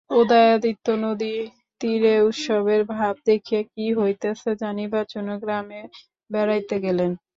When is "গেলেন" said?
6.85-7.11